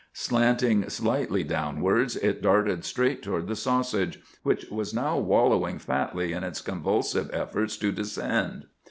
[0.13, 6.43] Slanting slightly downwards, it darted straight toward the sausage, which was now wallowing fatly in
[6.43, 8.65] its convulsive efforts to descend.